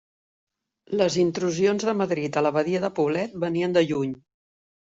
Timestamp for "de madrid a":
1.89-2.45